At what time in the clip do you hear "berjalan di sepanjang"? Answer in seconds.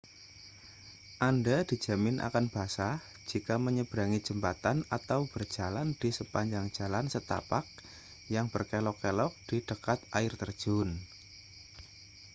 5.33-6.65